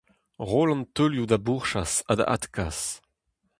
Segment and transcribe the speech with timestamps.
[0.49, 2.79] Roll an teulioù da bourchas ha da adkas.